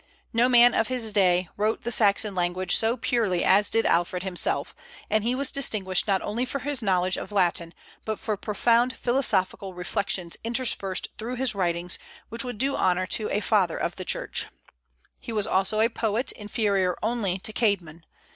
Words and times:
No 0.33 0.49
man 0.49 0.73
of 0.73 0.87
his 0.87 1.13
day 1.13 1.47
wrote 1.57 1.83
the 1.83 1.91
Saxon 1.91 2.33
language 2.33 2.75
so 2.75 2.97
purely 2.97 3.43
as 3.43 3.69
did 3.69 3.85
Alfred 3.85 4.23
himself; 4.23 4.75
and 5.11 5.23
he 5.23 5.35
was 5.35 5.51
distinguished 5.51 6.07
not 6.07 6.23
only 6.23 6.43
for 6.43 6.57
his 6.57 6.81
knowledge 6.81 7.17
of 7.17 7.31
Latin, 7.31 7.71
but 8.03 8.17
for 8.17 8.35
profound 8.35 8.97
philosophical 8.97 9.75
reflections 9.75 10.37
interspersed 10.43 11.09
through 11.19 11.35
his 11.35 11.53
writings, 11.53 11.99
which 12.29 12.43
would 12.43 12.57
do 12.57 12.75
honor 12.75 13.05
to 13.05 13.29
a 13.29 13.41
Father 13.41 13.77
of 13.77 13.95
the 13.95 14.03
Church. 14.03 14.47
He 15.19 15.31
was 15.31 15.45
also 15.45 15.81
a 15.81 15.87
poet, 15.87 16.31
inferior 16.31 16.97
only 17.03 17.37
to 17.37 17.53
Caedmon. 17.53 18.01